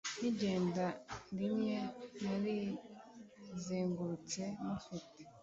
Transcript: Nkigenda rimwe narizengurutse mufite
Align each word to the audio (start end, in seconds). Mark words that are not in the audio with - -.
Nkigenda 0.17 0.85
rimwe 1.37 1.75
narizengurutse 2.23 4.41
mufite 4.65 5.03